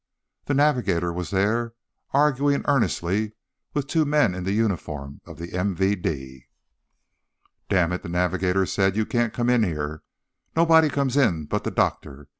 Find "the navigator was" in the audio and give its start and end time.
0.45-1.29